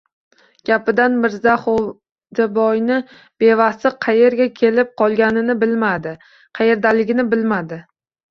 [0.67, 2.95] Gapidan, Mirzaxo‘jaboyni
[3.43, 6.15] bevasi qaerga kelib qolganini bilmadi,
[6.61, 7.79] qaerdaligini bilmadi.